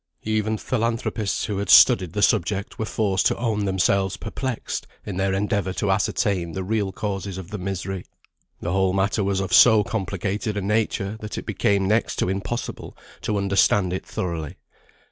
Even 0.23 0.57
philanthropists 0.57 1.45
who 1.45 1.59
had 1.59 1.69
studied 1.69 2.13
the 2.13 2.23
subject, 2.23 2.79
were 2.79 2.85
forced 2.87 3.27
to 3.27 3.37
own 3.37 3.65
themselves 3.65 4.17
perplexed 4.17 4.87
in 5.05 5.17
their 5.17 5.31
endeavour 5.31 5.73
to 5.73 5.91
ascertain 5.91 6.53
the 6.53 6.63
real 6.63 6.91
causes 6.91 7.37
of 7.37 7.51
the 7.51 7.59
misery; 7.59 8.03
the 8.61 8.71
whole 8.71 8.93
matter 8.93 9.23
was 9.23 9.39
of 9.39 9.53
so 9.53 9.83
complicated 9.83 10.57
a 10.57 10.61
nature, 10.63 11.17
that 11.19 11.37
it 11.37 11.45
became 11.45 11.87
next 11.87 12.15
to 12.15 12.29
impossible 12.29 12.97
to 13.21 13.37
understand 13.37 13.93
it 13.93 14.03
thoroughly. 14.03 14.55